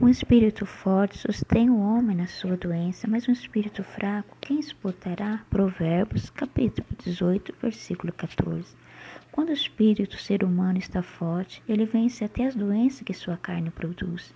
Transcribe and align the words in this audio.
Um 0.00 0.08
espírito 0.08 0.64
forte 0.64 1.18
sustém 1.18 1.68
o 1.68 1.80
homem 1.80 2.16
na 2.16 2.28
sua 2.28 2.56
doença, 2.56 3.08
mas 3.08 3.26
um 3.26 3.32
espírito 3.32 3.82
fraco, 3.82 4.36
quem 4.40 4.62
suportará? 4.62 5.44
Provérbios, 5.50 6.30
capítulo 6.30 6.86
18, 7.04 7.52
versículo 7.60 8.12
14. 8.12 8.76
Quando 9.32 9.48
o 9.48 9.52
espírito 9.52 10.16
ser 10.16 10.44
humano 10.44 10.78
está 10.78 11.02
forte, 11.02 11.60
ele 11.68 11.84
vence 11.84 12.24
até 12.24 12.46
as 12.46 12.54
doenças 12.54 13.02
que 13.02 13.12
sua 13.12 13.36
carne 13.36 13.70
produz. 13.70 14.32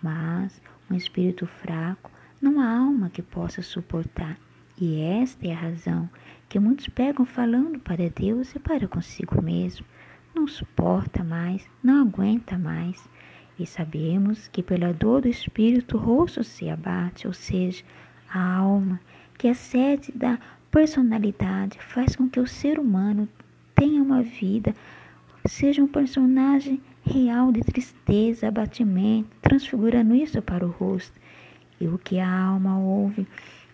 Mas 0.00 0.62
um 0.88 0.94
espírito 0.94 1.44
fraco, 1.44 2.08
não 2.40 2.60
há 2.60 2.78
alma 2.78 3.10
que 3.10 3.20
possa 3.20 3.62
suportar. 3.62 4.38
E 4.80 5.00
esta 5.00 5.48
é 5.48 5.52
a 5.52 5.58
razão 5.58 6.08
que 6.48 6.60
muitos 6.60 6.88
pegam 6.88 7.26
falando 7.26 7.80
para 7.80 8.08
Deus 8.08 8.54
e 8.54 8.60
para 8.60 8.86
consigo 8.86 9.42
mesmo. 9.42 9.84
Não 10.32 10.46
suporta 10.46 11.24
mais, 11.24 11.68
não 11.82 12.00
aguenta 12.00 12.56
mais 12.56 13.08
e 13.60 13.66
sabemos 13.66 14.48
que 14.48 14.62
pela 14.62 14.90
dor 14.90 15.20
do 15.20 15.28
espírito 15.28 15.98
o 15.98 16.00
rosto 16.00 16.42
se 16.42 16.70
abate, 16.70 17.26
ou 17.26 17.32
seja, 17.34 17.84
a 18.32 18.56
alma, 18.56 18.98
que 19.36 19.48
é 19.48 19.54
sede 19.54 20.10
da 20.12 20.38
personalidade, 20.70 21.78
faz 21.78 22.16
com 22.16 22.26
que 22.26 22.40
o 22.40 22.46
ser 22.46 22.78
humano 22.78 23.28
tenha 23.74 24.02
uma 24.02 24.22
vida, 24.22 24.74
seja 25.46 25.82
um 25.82 25.88
personagem 25.88 26.80
real 27.04 27.52
de 27.52 27.60
tristeza, 27.60 28.48
abatimento, 28.48 29.28
transfigurando 29.42 30.14
isso 30.14 30.40
para 30.40 30.64
o 30.64 30.70
rosto. 30.70 31.20
E 31.78 31.86
o 31.86 31.98
que 31.98 32.18
a 32.18 32.30
alma 32.30 32.78
ouve 32.78 33.26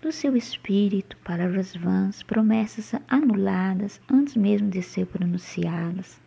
do 0.03 0.11
seu 0.11 0.37
espírito, 0.37 1.17
palavras 1.19 1.77
vãs, 1.77 2.23
promessas 2.23 2.93
anuladas 3.09 4.01
antes 4.11 4.37
mesmo 4.37 4.69
de 4.69 4.83
ser 4.83 5.07
pronunciadas. 5.07 6.21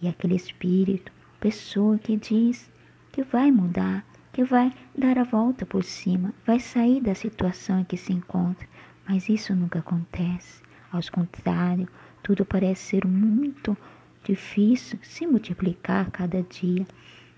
E 0.00 0.08
aquele 0.08 0.34
espírito, 0.34 1.12
pessoa 1.38 1.98
que 1.98 2.16
diz 2.16 2.71
que 3.12 3.22
vai 3.22 3.52
mudar, 3.52 4.04
que 4.32 4.42
vai 4.42 4.72
dar 4.96 5.18
a 5.18 5.24
volta 5.24 5.66
por 5.66 5.84
cima, 5.84 6.32
vai 6.46 6.58
sair 6.58 7.00
da 7.00 7.14
situação 7.14 7.80
em 7.80 7.84
que 7.84 7.98
se 7.98 8.12
encontra. 8.12 8.66
Mas 9.06 9.28
isso 9.28 9.54
nunca 9.54 9.80
acontece. 9.80 10.62
Ao 10.90 11.00
contrário, 11.12 11.86
tudo 12.22 12.44
parece 12.44 12.82
ser 12.82 13.06
muito 13.06 13.76
difícil 14.24 14.98
se 15.02 15.26
multiplicar 15.26 16.06
a 16.06 16.10
cada 16.10 16.42
dia, 16.42 16.86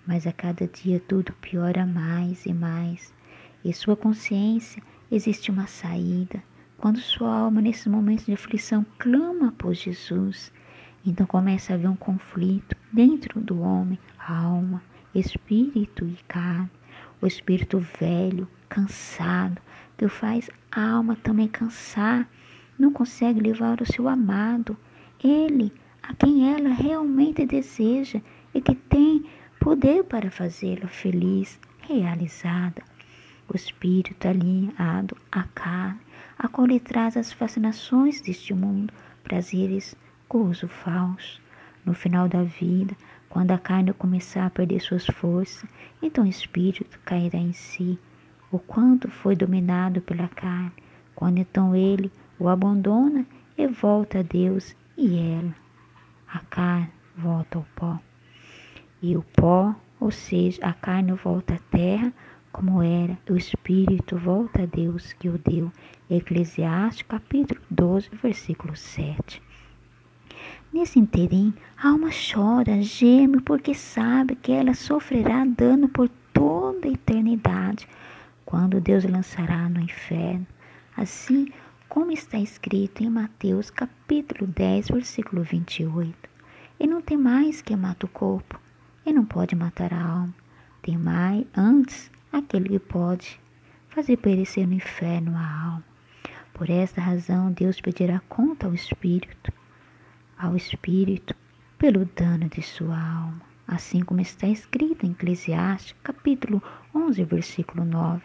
mas 0.06 0.26
a 0.26 0.32
cada 0.32 0.66
dia 0.66 1.00
tudo 1.00 1.32
piora 1.34 1.84
mais 1.84 2.46
e 2.46 2.52
mais. 2.52 3.12
E 3.64 3.72
sua 3.72 3.96
consciência 3.96 4.82
existe 5.10 5.50
uma 5.50 5.66
saída. 5.66 6.42
Quando 6.78 6.98
sua 6.98 7.34
alma, 7.34 7.60
nesses 7.60 7.86
momentos 7.86 8.26
de 8.26 8.32
aflição, 8.32 8.84
clama 8.98 9.52
por 9.52 9.74
Jesus, 9.74 10.52
então 11.04 11.26
começa 11.26 11.72
a 11.72 11.76
haver 11.76 11.88
um 11.88 11.96
conflito 11.96 12.76
dentro 12.92 13.40
do 13.40 13.60
homem, 13.60 13.98
a 14.18 14.38
alma, 14.38 14.82
espírito 15.14 16.06
e 16.06 16.16
carne, 16.26 16.70
o 17.20 17.26
espírito 17.26 17.78
velho, 18.00 18.48
cansado, 18.68 19.60
que 19.96 20.08
faz 20.08 20.50
a 20.70 20.90
alma 20.90 21.16
também 21.16 21.48
cansar, 21.48 22.28
não 22.78 22.92
consegue 22.92 23.40
levar 23.40 23.80
o 23.80 23.86
seu 23.86 24.08
amado, 24.08 24.76
ele, 25.22 25.72
a 26.02 26.14
quem 26.14 26.52
ela 26.52 26.70
realmente 26.70 27.46
deseja 27.46 28.20
e 28.52 28.60
que 28.60 28.74
tem 28.74 29.24
poder 29.60 30.04
para 30.04 30.30
fazê-la 30.30 30.88
feliz, 30.88 31.58
realizada. 31.80 32.82
O 33.48 33.56
espírito 33.56 34.26
alinhado 34.26 35.16
à 35.30 35.44
carne, 35.54 36.00
a 36.38 36.48
qual 36.48 36.66
lhe 36.66 36.80
traz 36.80 37.16
as 37.16 37.32
fascinações 37.32 38.20
deste 38.20 38.52
mundo, 38.52 38.92
prazeres, 39.22 39.94
gozo 40.28 40.66
falso. 40.66 41.40
No 41.84 41.94
final 41.94 42.28
da 42.28 42.42
vida, 42.42 42.96
quando 43.34 43.50
a 43.50 43.58
carne 43.58 43.92
começar 43.92 44.46
a 44.46 44.50
perder 44.50 44.78
suas 44.78 45.04
forças, 45.06 45.68
então 46.00 46.22
o 46.22 46.28
espírito 46.28 47.00
cairá 47.04 47.36
em 47.36 47.52
si, 47.52 47.98
o 48.48 48.60
quanto 48.60 49.10
foi 49.10 49.34
dominado 49.34 50.00
pela 50.00 50.28
carne, 50.28 50.70
quando 51.16 51.38
então 51.38 51.74
ele 51.74 52.12
o 52.38 52.48
abandona 52.48 53.26
e 53.58 53.66
volta 53.66 54.20
a 54.20 54.22
Deus 54.22 54.76
e 54.96 55.18
ela, 55.18 55.52
a 56.32 56.38
carne, 56.48 56.92
volta 57.16 57.58
ao 57.58 57.66
pó. 57.74 57.98
E 59.02 59.16
o 59.16 59.22
pó, 59.36 59.74
ou 59.98 60.12
seja, 60.12 60.64
a 60.64 60.72
carne 60.72 61.12
volta 61.14 61.54
à 61.54 61.58
terra 61.76 62.12
como 62.52 62.80
era, 62.84 63.18
o 63.28 63.36
espírito 63.36 64.16
volta 64.16 64.62
a 64.62 64.66
Deus 64.66 65.12
que 65.12 65.28
o 65.28 65.36
deu. 65.38 65.72
Eclesiastes 66.08 67.02
capítulo 67.02 67.60
12, 67.68 68.10
versículo 68.22 68.76
7. 68.76 69.42
Nesse 70.74 70.98
interim, 70.98 71.54
a 71.78 71.90
alma 71.90 72.08
chora, 72.10 72.82
geme, 72.82 73.40
porque 73.40 73.72
sabe 73.74 74.34
que 74.34 74.50
ela 74.50 74.74
sofrerá 74.74 75.44
dano 75.44 75.88
por 75.88 76.08
toda 76.32 76.88
a 76.88 76.90
eternidade, 76.90 77.88
quando 78.44 78.80
Deus 78.80 79.04
lançará 79.04 79.68
no 79.68 79.78
inferno. 79.80 80.44
Assim 80.96 81.46
como 81.88 82.10
está 82.10 82.40
escrito 82.40 83.04
em 83.04 83.08
Mateus 83.08 83.70
capítulo 83.70 84.48
10, 84.48 84.88
versículo 84.88 85.44
28. 85.44 86.12
E 86.80 86.88
não 86.88 87.00
tem 87.00 87.16
mais 87.16 87.62
que 87.62 87.76
mata 87.76 88.06
o 88.06 88.08
corpo, 88.08 88.60
e 89.06 89.12
não 89.12 89.24
pode 89.24 89.54
matar 89.54 89.94
a 89.94 90.04
alma. 90.04 90.34
Tem 90.82 90.98
mais 90.98 91.46
antes 91.56 92.10
aquele 92.32 92.68
que 92.68 92.80
pode 92.80 93.38
fazer 93.90 94.16
perecer 94.16 94.66
no 94.66 94.74
inferno 94.74 95.36
a 95.36 95.66
alma. 95.66 95.84
Por 96.52 96.68
esta 96.68 97.00
razão, 97.00 97.52
Deus 97.52 97.80
pedirá 97.80 98.20
conta 98.28 98.66
ao 98.66 98.74
Espírito 98.74 99.52
ao 100.38 100.56
espírito 100.56 101.34
pelo 101.78 102.04
dano 102.04 102.48
de 102.48 102.62
sua 102.62 102.96
alma, 102.96 103.40
assim 103.66 104.00
como 104.00 104.20
está 104.20 104.46
escrito 104.46 105.04
em 105.06 105.10
Eclesiastes, 105.10 105.94
capítulo 106.02 106.62
11, 106.94 107.24
versículo 107.24 107.84
9. 107.84 108.22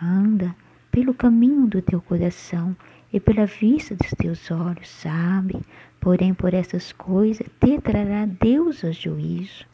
Anda 0.00 0.54
pelo 0.90 1.14
caminho 1.14 1.66
do 1.66 1.82
teu 1.82 2.00
coração 2.00 2.76
e 3.12 3.20
pela 3.20 3.46
vista 3.46 3.94
dos 3.94 4.10
teus 4.10 4.50
olhos, 4.50 4.88
sabe? 4.88 5.60
Porém, 6.00 6.34
por 6.34 6.54
essas 6.54 6.92
coisas 6.92 7.46
te 7.60 7.80
trará 7.80 8.26
Deus 8.26 8.84
a 8.84 8.90
juízo. 8.90 9.66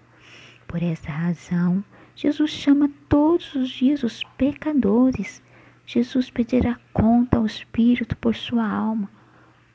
Por 0.66 0.82
essa 0.82 1.10
razão, 1.10 1.84
Jesus 2.14 2.50
chama 2.50 2.90
todos 3.08 3.54
os 3.54 3.70
dias 3.70 4.02
os 4.02 4.22
pecadores. 4.36 5.42
Jesus 5.86 6.30
pedirá 6.30 6.78
conta 6.92 7.36
ao 7.36 7.46
Espírito 7.46 8.16
por 8.16 8.34
sua 8.34 8.66
alma, 8.66 9.10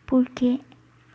porque 0.05 0.59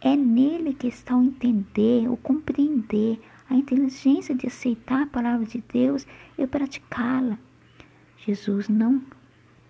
é 0.05 0.17
nele 0.17 0.75
que 0.75 0.89
está 0.89 1.17
o 1.17 1.23
entender, 1.23 2.09
o 2.09 2.17
compreender, 2.17 3.21
a 3.49 3.55
inteligência 3.55 4.35
de 4.35 4.49
aceitar 4.49 5.03
a 5.03 5.07
palavra 5.07 5.47
de 5.47 5.63
Deus 5.73 6.07
e 6.37 6.45
praticá-la. 6.45 7.39
Jesus 8.17 8.69
não 8.69 9.01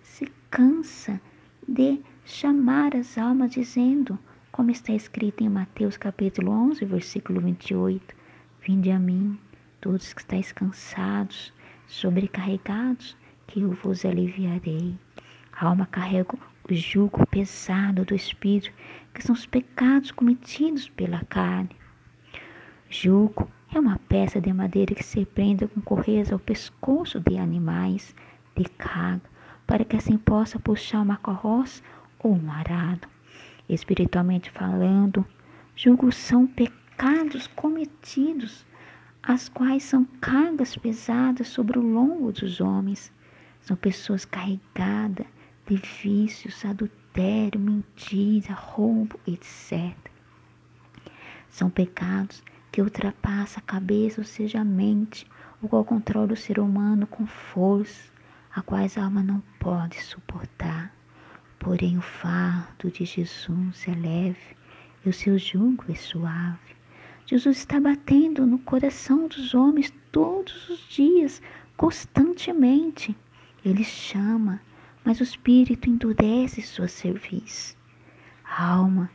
se 0.01 0.25
cansa 0.49 1.21
de 1.67 1.99
chamar 2.25 2.95
as 2.95 3.17
almas 3.17 3.51
dizendo, 3.51 4.17
como 4.51 4.71
está 4.71 4.91
escrito 4.93 5.43
em 5.43 5.49
Mateus 5.49 5.97
capítulo 5.97 6.51
11, 6.51 6.83
versículo 6.85 7.39
28, 7.39 8.15
Vinde 8.65 8.89
a 8.89 8.97
mim, 8.97 9.37
todos 9.81 10.13
que 10.13 10.21
estáis 10.21 10.51
cansados, 10.51 11.53
sobrecarregados, 11.85 13.15
que 13.45 13.61
eu 13.61 13.71
vos 13.71 14.03
aliviarei. 14.03 14.95
A 15.51 15.67
alma 15.67 15.85
carrega 15.85 16.37
o 16.69 16.73
jugo 16.73 17.25
pesado 17.27 18.05
do 18.05 18.15
espírito, 18.15 18.73
que 19.13 19.21
são 19.21 19.33
os 19.33 19.45
pecados 19.45 20.11
cometidos 20.11 20.87
pela 20.89 21.23
carne. 21.25 21.75
Jugo 22.89 23.49
é 23.73 23.79
uma 23.79 23.99
peça 24.07 24.39
de 24.39 24.53
madeira 24.53 24.95
que 24.95 25.03
se 25.03 25.25
prende 25.25 25.67
com 25.67 25.81
correias 25.81 26.31
ao 26.31 26.39
pescoço 26.39 27.19
de 27.19 27.37
animais 27.37 28.15
de 28.55 28.63
carga, 28.65 29.29
para 29.67 29.83
que 29.83 29.95
assim 29.95 30.17
possa 30.17 30.59
puxar 30.59 31.01
uma 31.01 31.17
carroça 31.17 31.83
ou 32.19 32.35
um 32.35 32.51
arado. 32.51 33.07
Espiritualmente 33.67 34.51
falando, 34.51 35.25
julgos 35.75 36.15
são 36.15 36.45
pecados 36.45 37.47
cometidos, 37.47 38.65
as 39.21 39.49
quais 39.49 39.83
são 39.83 40.05
cargas 40.21 40.75
pesadas 40.75 41.47
sobre 41.47 41.79
o 41.79 41.81
lombo 41.81 42.31
dos 42.31 42.61
homens. 42.61 43.11
São 43.61 43.75
pessoas 43.75 44.25
carregadas 44.25 45.25
de 45.67 45.75
vícios, 45.75 46.65
adultério, 46.65 47.59
mentira, 47.59 48.53
roubo, 48.53 49.19
etc. 49.25 49.95
São 51.49 51.69
pecados 51.69 52.43
que 52.71 52.81
ultrapassam 52.81 53.61
a 53.63 53.67
cabeça, 53.67 54.21
ou 54.21 54.25
seja, 54.25 54.61
a 54.61 54.65
mente, 54.65 55.27
o 55.61 55.67
qual 55.69 55.85
controla 55.85 56.33
o 56.33 56.37
ser 56.37 56.59
humano 56.59 57.07
com 57.07 57.25
força, 57.25 58.11
a 58.53 58.61
quais 58.61 58.97
a 58.97 59.03
alma 59.03 59.23
não 59.23 59.41
pode 59.59 60.01
suportar. 60.01 60.93
Porém, 61.59 61.97
o 61.97 62.01
fardo 62.01 62.91
de 62.91 63.05
Jesus 63.05 63.87
é 63.87 63.95
leve 63.95 64.57
e 65.05 65.09
o 65.09 65.13
seu 65.13 65.37
jugo 65.37 65.85
é 65.89 65.95
suave. 65.95 66.75
Jesus 67.25 67.57
está 67.57 67.79
batendo 67.79 68.45
no 68.45 68.59
coração 68.59 69.27
dos 69.27 69.53
homens 69.53 69.93
todos 70.11 70.69
os 70.69 70.79
dias, 70.89 71.41
constantemente. 71.77 73.15
Ele 73.63 73.83
chama, 73.83 74.61
mas 75.03 75.19
o 75.19 75.23
espírito 75.23 75.89
endurece 75.89 76.61
sua 76.61 76.87
cerviz. 76.87 77.77
A 78.43 78.65
alma 78.65 79.09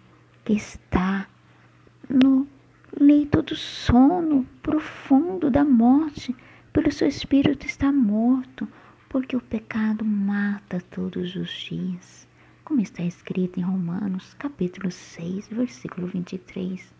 que 0.45 0.53
está 0.53 1.29
no 2.09 2.47
leito 2.99 3.43
do 3.43 3.55
sono 3.55 4.47
profundo 4.63 5.51
da 5.51 5.65
morte 5.65 6.35
pelo 6.73 6.93
seu 6.93 7.09
espírito 7.09 7.67
está 7.67 7.91
morto, 7.91 8.69
porque 9.09 9.37
o 9.37 9.41
pecado 9.41 10.05
mata 10.05 10.81
todos 10.91 11.35
os 11.35 11.51
dias. 11.51 12.29
Como 12.65 12.81
está 12.81 13.03
escrito 13.03 13.59
em 13.59 13.63
Romanos, 13.63 14.35
capítulo 14.35 14.91
6, 14.91 15.49
versículo 15.49 16.07
23. 16.07 16.95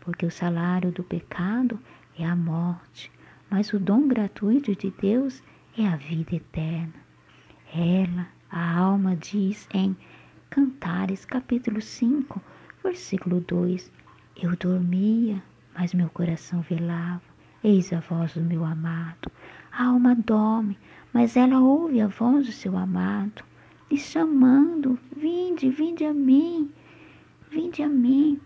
Porque 0.00 0.26
o 0.26 0.30
salário 0.30 0.90
do 0.90 1.04
pecado 1.04 1.78
é 2.18 2.26
a 2.26 2.34
morte, 2.34 3.10
mas 3.48 3.72
o 3.72 3.78
dom 3.78 4.08
gratuito 4.08 4.74
de 4.74 4.90
Deus 4.90 5.42
é 5.78 5.86
a 5.86 5.96
vida 5.96 6.34
eterna. 6.34 7.03
Ela, 7.76 8.28
a 8.52 8.76
alma, 8.76 9.16
diz 9.16 9.66
em 9.74 9.96
Cantares, 10.48 11.24
capítulo 11.24 11.80
5, 11.80 12.40
versículo 12.84 13.40
2: 13.40 13.90
Eu 14.40 14.54
dormia, 14.54 15.42
mas 15.76 15.92
meu 15.92 16.08
coração 16.08 16.60
velava. 16.60 17.20
Eis 17.64 17.92
a 17.92 17.98
voz 17.98 18.34
do 18.34 18.42
meu 18.42 18.64
amado. 18.64 19.28
A 19.72 19.86
alma 19.86 20.14
dorme, 20.14 20.78
mas 21.12 21.36
ela 21.36 21.58
ouve 21.58 22.00
a 22.00 22.06
voz 22.06 22.46
do 22.46 22.52
seu 22.52 22.76
amado, 22.76 23.42
lhe 23.90 23.98
chamando: 23.98 24.96
Vinde, 25.16 25.68
vinde 25.68 26.04
a 26.04 26.14
mim, 26.14 26.70
vinde 27.50 27.82
a 27.82 27.88
mim, 27.88 28.40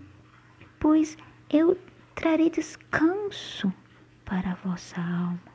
pois 0.80 1.19
eu 1.50 1.76
trarei 2.14 2.48
descanso 2.48 3.70
para 4.25 4.52
a 4.52 4.54
vossa 4.54 4.98
alma. 4.98 5.47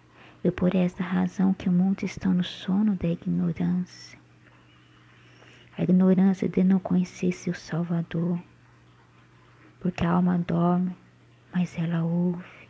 E 0.44 0.52
por 0.52 0.76
esta 0.76 1.04
razão 1.04 1.54
que 1.54 1.70
muitos 1.70 2.12
estão 2.12 2.34
no 2.34 2.44
sono 2.44 2.96
da 2.96 3.08
ignorância. 3.08 4.20
A 5.78 5.84
ignorância 5.84 6.50
de 6.50 6.64
não 6.64 6.80
conhecer 6.80 7.32
seu 7.32 7.54
Salvador. 7.54 8.38
Porque 9.80 10.06
a 10.06 10.12
alma 10.12 10.38
dorme, 10.38 10.96
mas 11.54 11.78
ela 11.78 12.04
ouve. 12.04 12.68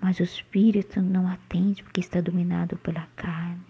Mas 0.00 0.18
o 0.20 0.22
espírito 0.22 1.02
não 1.02 1.28
atende 1.28 1.82
porque 1.82 2.00
está 2.00 2.20
dominado 2.20 2.76
pela 2.78 3.06
carne. 3.14 3.60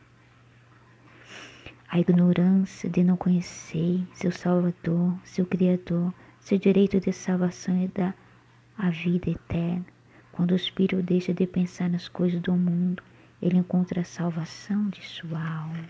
A 1.88 1.98
ignorância 1.98 2.88
de 2.88 3.02
não 3.02 3.16
conhecer 3.16 4.06
seu 4.14 4.30
Salvador, 4.30 5.18
seu 5.24 5.44
Criador, 5.46 6.14
seu 6.40 6.58
direito 6.58 7.00
de 7.00 7.12
salvação 7.12 7.82
e 7.82 7.88
da 7.88 8.14
a 8.78 8.90
vida 8.90 9.30
eterna. 9.30 9.86
Quando 10.32 10.52
o 10.52 10.56
espírito 10.56 11.02
deixa 11.02 11.32
de 11.32 11.46
pensar 11.46 11.88
nas 11.88 12.08
coisas 12.08 12.40
do 12.40 12.52
mundo, 12.52 13.02
ele 13.40 13.58
encontra 13.58 14.00
a 14.00 14.04
salvação 14.04 14.88
de 14.88 15.02
sua 15.02 15.38
alma. 15.38 15.88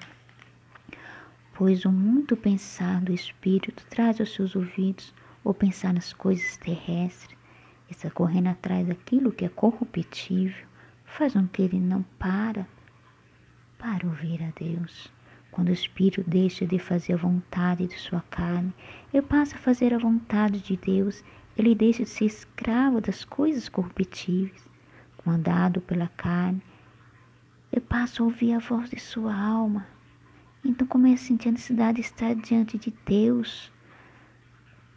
Pois 1.54 1.84
o 1.84 1.90
muito 1.90 2.37
pensar 2.37 3.00
do 3.00 3.12
espírito 3.12 3.84
traz 3.87 4.20
aos 4.20 4.34
seus 4.34 4.54
ouvidos 4.54 5.14
o 5.43 5.54
pensar 5.54 5.94
nas 5.94 6.12
coisas 6.12 6.56
terrestres, 6.56 7.37
está 7.88 8.10
correndo 8.10 8.48
atrás 8.48 8.87
daquilo 8.87 9.32
que 9.32 9.44
é 9.44 9.48
corruptível, 9.48 10.66
faz 11.04 11.32
com 11.32 11.46
que 11.46 11.62
ele 11.62 11.81
não 11.81 12.02
para 12.19 12.66
para 13.78 14.06
ouvir 14.06 14.42
a 14.42 14.50
Deus. 14.58 15.10
Quando 15.50 15.69
o 15.69 15.72
espírito 15.72 16.28
deixa 16.28 16.66
de 16.66 16.78
fazer 16.78 17.14
a 17.14 17.19
vontade 17.19 17.87
de 17.87 17.99
sua 17.99 18.20
carne, 18.22 18.75
ele 19.12 19.22
passa 19.22 19.54
a 19.54 19.58
fazer 19.58 19.94
a 19.94 19.99
vontade 19.99 20.60
de 20.60 20.76
Deus 20.76 21.22
ele 21.56 21.75
deixa 21.75 22.02
de 22.02 22.10
ser 22.10 22.26
escravo 22.26 23.00
das 23.00 23.25
coisas 23.25 23.69
corruptíveis, 23.69 24.69
comandado 25.16 25.81
pela 25.81 26.08
carne. 26.08 26.60
Ele 27.76 27.84
passa 27.84 28.23
a 28.23 28.25
ouvir 28.25 28.55
a 28.55 28.58
voz 28.58 28.88
de 28.88 28.99
sua 28.99 29.37
alma. 29.37 29.87
Então 30.64 30.87
começa 30.87 31.25
a 31.25 31.26
sentir 31.26 31.50
a 31.50 31.52
necessidade 31.52 31.96
de 31.96 32.00
estar 32.00 32.34
diante 32.34 32.78
de 32.78 32.90
Deus. 33.05 33.70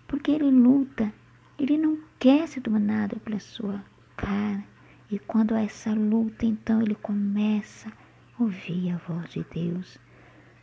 Porque 0.08 0.31
ele 0.31 0.50
luta, 0.50 1.12
ele 1.58 1.78
não 1.78 2.00
quer 2.18 2.48
ser 2.48 2.62
dominado 2.62 3.20
pela 3.20 3.38
sua 3.38 3.84
carne. 4.16 4.64
E 5.12 5.20
quando 5.20 5.56
há 5.56 5.62
essa 5.62 5.94
luta, 5.94 6.46
então 6.46 6.81
ele 6.81 6.96
começa 6.96 7.90
a 7.90 8.44
ouvir 8.44 8.92
a 8.94 8.98
voz 9.00 9.30
de 9.30 9.46
Deus. 9.54 9.98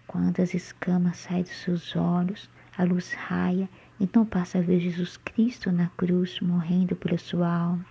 Quando 0.06 0.40
as 0.40 0.54
escamas 0.54 1.18
saem 1.18 1.42
dos 1.42 1.60
seus 1.60 1.94
olhos, 1.94 2.48
a 2.78 2.84
luz 2.84 3.12
raia, 3.12 3.68
então 4.00 4.24
passa 4.24 4.56
a 4.56 4.62
ver 4.62 4.80
Jesus 4.80 5.18
Cristo 5.18 5.70
na 5.70 5.90
cruz, 5.98 6.40
morrendo 6.40 6.96
pela 6.96 7.18
sua 7.18 7.46
alma. 7.46 7.84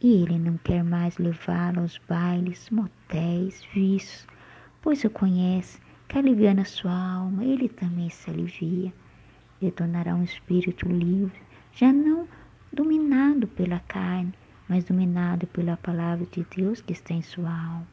E 0.00 0.22
ele 0.22 0.38
não 0.38 0.58
quer 0.58 0.82
mais 0.82 1.16
levá-lo 1.18 1.80
aos 1.80 1.98
bailes, 2.08 2.68
motéis, 2.70 3.64
vícios, 3.72 4.26
pois 4.82 5.02
o 5.04 5.10
conhece 5.10 5.80
que 6.08 6.18
aliviando 6.18 6.60
a 6.60 6.64
sua 6.64 6.92
alma, 6.92 7.44
ele 7.44 7.68
também 7.68 8.10
se 8.10 8.28
alivia. 8.30 8.92
Ele 9.60 9.70
tornará 9.70 10.14
um 10.14 10.22
espírito 10.22 10.86
livre, 10.88 11.40
já 11.72 11.92
não 11.92 12.28
dominado 12.72 13.46
pela 13.48 13.80
carne, 13.80 14.34
mas 14.68 14.84
dominado 14.84 15.46
pela 15.46 15.76
palavra 15.76 16.26
de 16.26 16.44
Deus 16.54 16.80
que 16.80 16.92
está 16.92 17.14
em 17.14 17.22
sua 17.22 17.50
alma. 17.50 17.88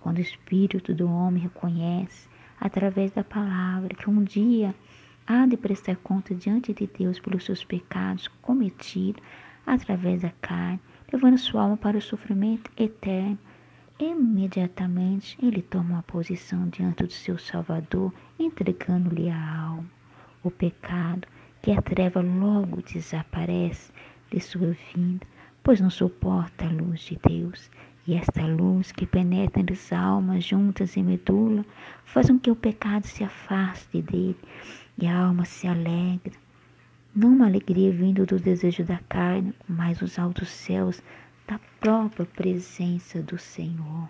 Quando 0.00 0.18
o 0.18 0.22
espírito 0.22 0.94
do 0.94 1.10
homem 1.10 1.42
reconhece, 1.42 2.28
através 2.60 3.10
da 3.12 3.24
palavra, 3.24 3.94
que 3.94 4.08
um 4.08 4.22
dia 4.22 4.74
há 5.26 5.46
de 5.46 5.56
prestar 5.56 5.96
conta 5.96 6.34
diante 6.34 6.72
de 6.72 6.86
Deus 6.86 7.18
pelos 7.18 7.44
seus 7.44 7.64
pecados 7.64 8.28
cometidos 8.40 9.22
através 9.66 10.22
da 10.22 10.32
carne, 10.40 10.80
levando 11.12 11.38
sua 11.38 11.62
alma 11.62 11.76
para 11.76 11.98
o 11.98 12.02
sofrimento 12.02 12.70
eterno. 12.76 13.38
Imediatamente 13.98 15.36
ele 15.42 15.62
toma 15.62 15.94
uma 15.94 16.02
posição 16.02 16.68
diante 16.68 17.04
do 17.04 17.12
seu 17.12 17.38
Salvador, 17.38 18.12
entregando-lhe 18.38 19.28
a 19.28 19.60
alma. 19.60 19.90
O 20.42 20.50
pecado, 20.50 21.26
que 21.60 21.72
a 21.72 21.82
treva 21.82 22.20
logo 22.20 22.82
desaparece 22.82 23.92
de 24.30 24.40
sua 24.40 24.76
vida, 24.94 25.26
pois 25.62 25.80
não 25.80 25.90
suporta 25.90 26.66
a 26.66 26.70
luz 26.70 27.00
de 27.00 27.18
Deus. 27.26 27.70
E 28.06 28.14
esta 28.14 28.46
luz 28.46 28.92
que 28.92 29.04
penetra 29.04 29.62
nas 29.62 29.92
almas 29.92 30.44
juntas 30.44 30.96
em 30.96 31.02
medula 31.02 31.64
faz 32.04 32.28
com 32.28 32.38
que 32.38 32.50
o 32.50 32.56
pecado 32.56 33.06
se 33.06 33.22
afaste 33.22 34.00
dele 34.00 34.38
e 34.96 35.06
a 35.06 35.26
alma 35.26 35.44
se 35.44 35.66
alegra. 35.66 36.32
Não 37.20 37.30
uma 37.30 37.46
alegria 37.46 37.90
vindo 37.90 38.24
do 38.24 38.38
desejo 38.38 38.84
da 38.84 39.00
carne, 39.08 39.52
mas 39.68 40.00
os 40.00 40.20
altos 40.20 40.48
céus 40.50 41.02
da 41.48 41.58
própria 41.80 42.24
presença 42.24 43.20
do 43.20 43.36
Senhor. 43.36 44.08